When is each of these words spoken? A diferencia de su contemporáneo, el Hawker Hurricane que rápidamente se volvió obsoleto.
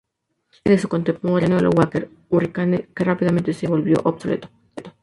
A 0.03 0.33
diferencia 0.33 0.71
de 0.71 0.77
su 0.81 0.89
contemporáneo, 0.89 1.59
el 1.59 1.65
Hawker 1.77 2.09
Hurricane 2.31 2.87
que 2.95 3.03
rápidamente 3.03 3.53
se 3.53 3.67
volvió 3.67 3.97
obsoleto. 4.03 4.49